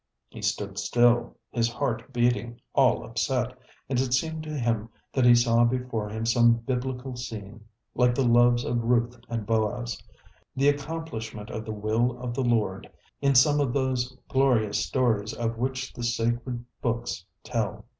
He 0.29 0.41
stood 0.41 0.79
still, 0.79 1.37
his 1.51 1.71
heart 1.71 2.11
beating, 2.11 2.59
all 2.73 3.03
upset; 3.05 3.55
and 3.87 3.99
it 3.99 4.15
seemed 4.15 4.41
to 4.45 4.57
him 4.59 4.89
that 5.13 5.25
he 5.25 5.35
saw 5.35 5.63
before 5.63 6.09
him 6.09 6.25
some 6.25 6.55
biblical 6.55 7.15
scene, 7.15 7.63
like 7.93 8.15
the 8.15 8.25
loves 8.27 8.63
of 8.63 8.83
Ruth 8.83 9.15
and 9.29 9.45
Boaz, 9.45 10.01
the 10.55 10.69
accomplishment 10.69 11.51
of 11.51 11.65
the 11.65 11.71
will 11.71 12.17
of 12.19 12.33
the 12.33 12.41
Lord, 12.43 12.89
in 13.21 13.35
some 13.35 13.59
of 13.59 13.73
those 13.73 14.17
glorious 14.27 14.83
stories 14.83 15.33
of 15.35 15.59
which 15.59 15.93
the 15.93 16.01
sacred 16.03 16.65
books 16.81 17.23
tell. 17.43 17.85